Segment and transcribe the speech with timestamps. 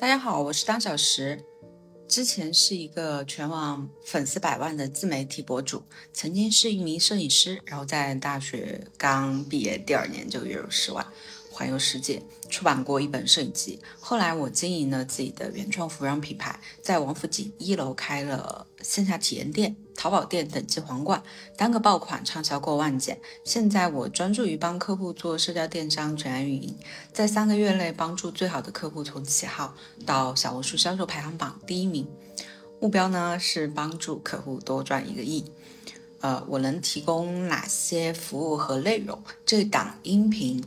[0.00, 1.44] 大家好，我是当小时。
[2.06, 5.82] 之前是一个全网粉丝百万的自媒体博主，
[6.12, 11.04] 曾经是一名摄影师，然后在大学刚毕业第二年就月入十万，
[11.50, 13.80] 环游世界，出版过一本摄影集。
[13.98, 19.74] 后来我经营了自己的原创服装品牌，在王府井一楼开了线下体验店。
[19.98, 21.20] 淘宝店等级皇冠，
[21.56, 23.20] 单个爆款畅销过万件。
[23.42, 26.78] 现在我专注于帮客户做社交电商全案运营，
[27.12, 29.74] 在三个月内帮助最好的客户从起号
[30.06, 32.06] 到小红书销售排行榜第一名。
[32.80, 35.44] 目标呢是帮助客户多赚一个亿。
[36.20, 39.20] 呃，我能提供哪些服务和内容？
[39.44, 40.64] 这档音频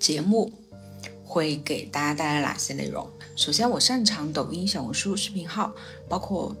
[0.00, 0.52] 节目
[1.24, 3.08] 会给大家带来哪些内容？
[3.36, 5.72] 首先，我擅长抖音、小红书视频号，
[6.08, 6.52] 包括。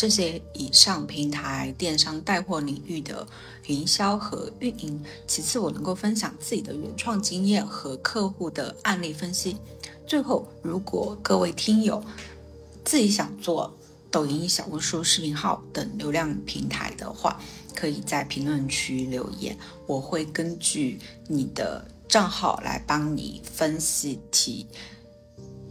[0.00, 3.26] 这些以上平台电商带货领域的
[3.66, 4.98] 营销和运营。
[5.26, 9.58] 其次，我能够分享自己的原创经验和客户的案例分析。
[10.06, 12.02] 最后，如果各位听友
[12.82, 13.70] 自己想做
[14.10, 17.38] 抖音、小红书视频号等流量平台的话，
[17.74, 19.54] 可以在评论区留言，
[19.86, 24.66] 我会根据你的账号来帮你分析提。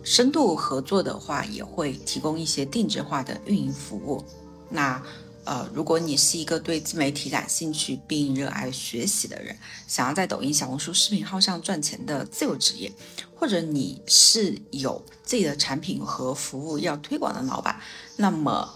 [0.03, 4.23] 深度合作的话，也会提供一些定制化的运营服务。
[4.69, 5.01] 那，
[5.43, 9.55] 呃，如果你是一个对自媒体感兴趣并热爱学习的人，
[9.87, 12.91] 想要在抖音、小红书视频号上赚钱的自由职业，
[13.35, 17.81] 或者你是有自己的产品和服务要推广的老板，
[18.15, 18.75] 那么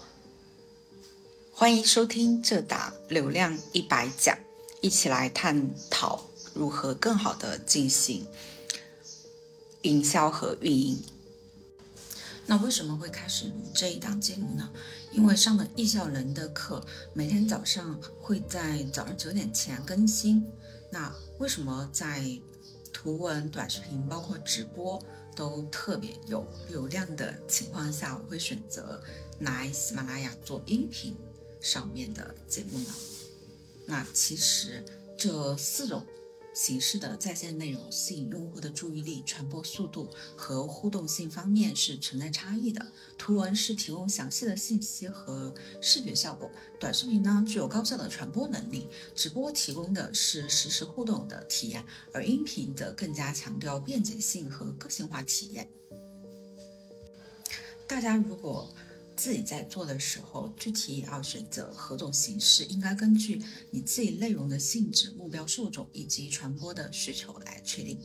[1.52, 4.36] 欢迎收听这档流量一百讲，
[4.80, 8.26] 一起来探讨如何更好的进行
[9.82, 11.02] 营销和运营。
[12.46, 14.70] 那为什么会开始录这一档节目呢？
[15.12, 20.44] 因为上了易校人的课，每天早上会在早上九点前更新。
[20.90, 22.24] 那为什么在
[22.92, 25.02] 图文、短视频，包括直播
[25.34, 29.02] 都特别有流量的情况下，我会选择
[29.40, 31.16] 来喜马拉雅做音频
[31.60, 32.94] 上面的节目呢？
[33.86, 34.84] 那其实
[35.16, 36.04] 这四种。
[36.54, 42.86] 形式的在线内容吸引用户的注意力，传播速度和互动性方面是存在差异的。
[43.18, 46.48] 图文是提供详细的信息和视觉效果，
[46.78, 55.68] 短视频呢具有高效的传播能力，直播提供的是实时互动的体验，而音频则更加强调便捷性和个性化体验。
[57.86, 58.72] 大家如果
[59.16, 67.98] 自己在做的时候，具体要选择何种形式，应该根据你自己内容的性质、目标受众以及传播的需求来确定。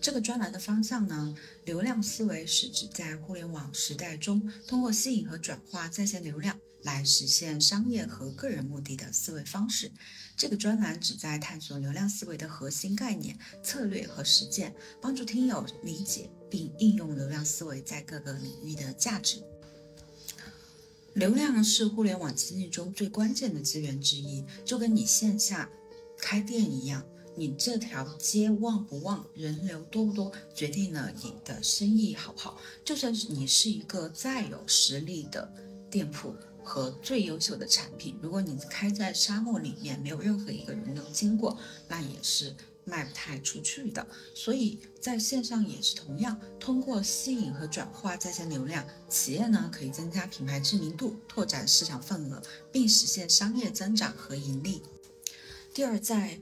[0.00, 6.58] 这个专栏的方向呢，流量思维是指在互联网时代中，通过吸引和转化在线流量。
[6.84, 9.90] 来实现商业和个人目的的思维方式。
[10.36, 19.42] 这个专栏旨在探索流量思维的核心概念、策略和实践，帮助听友理解并应用流量思维在各个领域的价值。
[21.14, 25.68] 流量是互联网经济中最关键的资源之一，就跟你线下
[26.16, 27.04] 开店一样，
[27.34, 32.60] 你这条街旺不旺，人流多不多，决定了你的生意好不好。
[32.84, 35.52] 就算是你是一个再有实力的
[35.90, 36.32] 店铺。
[36.66, 44.06] 和最优秀的产品，如果你开在沙漠里面，没有任何一个人流经过，那也是卖不太出去的。
[44.34, 54.82] 所以在线上也是同样，通过吸引和转化在线流量，企业呢可以增加品牌知名度，拓展市场份额，并实现商业增长和盈利。
[55.72, 56.40] 第二，在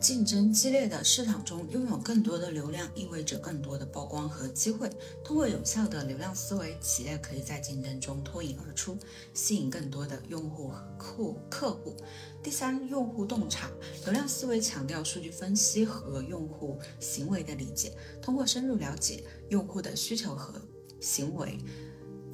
[0.00, 4.90] 竞争激烈的市场中，拥有更多的流量意味着更多的曝光和机会。
[5.24, 8.98] 通过有效的流量思维，企业可以在竞争中脱颖而出，
[9.32, 11.96] 吸引更多的用户和客客户。
[12.42, 13.70] 第三，用户洞察。
[14.04, 17.96] 流量思维强调数据分析和用户行为的理解。
[18.20, 20.60] 通过深入了解用户的需求和
[21.00, 21.58] 行为。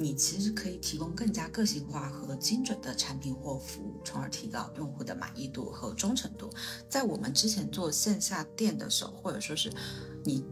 [0.01, 6.49] 你其实可以提供更加个性化和精准的产品或服务，从而提高用户的满意度和忠诚度。
[6.89, 9.71] 在我们之前做线下店的时候，或者说是
[10.25, 10.43] 你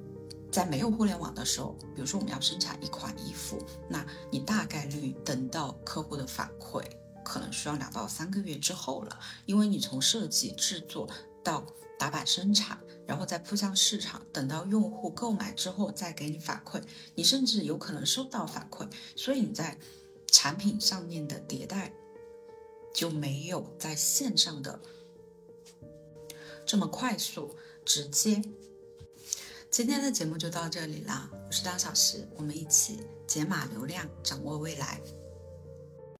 [0.52, 3.58] 在没有互联网的时候，比如说我们要生产一款衣服，
[3.88, 6.84] 那你大概率等到客户的反馈，
[7.24, 11.08] 可能需要两到三个月之后了，因为你从设计制作
[11.48, 11.64] 到
[11.98, 12.78] 打板生产。
[13.06, 16.82] 然后再铺向市场，等到用户购买之后再给你反馈，
[17.14, 18.86] 你甚至有可能收到反馈，
[19.16, 19.78] 所以你在
[20.26, 21.90] 产品上面的迭代
[22.92, 24.78] 就没有在线上的
[26.66, 28.42] 这么快速直接。
[29.70, 35.00] 今天的节目就到这里啦，我是张小石，我们一起解码流量，掌握未来。